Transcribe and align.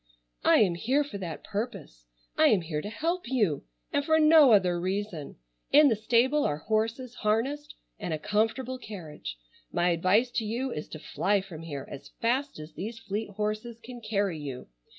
"I 0.43 0.55
am 0.55 0.73
here 0.73 1.03
for 1.03 1.19
that 1.19 1.43
purpose. 1.43 2.07
I 2.35 2.45
am 2.47 2.61
here 2.61 2.81
to 2.81 2.89
help 2.89 3.27
you 3.27 3.65
and 3.93 4.03
for 4.03 4.19
no 4.19 4.51
other 4.51 4.79
reason. 4.81 5.35
In 5.71 5.89
the 5.89 5.95
stable 5.95 6.43
are 6.43 6.57
horses 6.57 7.13
harnessed 7.17 7.75
and 7.99 8.11
a 8.11 8.17
comfortable 8.17 8.79
carriage. 8.79 9.37
My 9.71 9.89
advice 9.89 10.31
to 10.31 10.43
you 10.43 10.71
is 10.71 10.87
to 10.87 10.97
fly 10.99 11.39
from 11.39 11.61
here 11.61 11.87
as 11.87 12.09
fast 12.19 12.57
as 12.57 12.73
these 12.73 12.97
fleet 12.97 13.29
horses 13.29 13.79
can 13.79 14.01
carry 14.01 14.39
you. 14.39 14.69